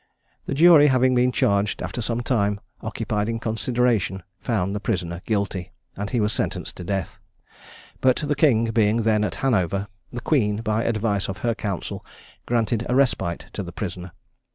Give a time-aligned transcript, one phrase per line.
[0.47, 6.09] The jury having been charged, after sometime occupied in consideration, found the prisoner guilty, and
[6.09, 7.19] he was sentenced to death;
[7.99, 12.03] but the King being then at Hanover, the Queen, by advice of her council,
[12.47, 14.11] granted a respite to the prisoner.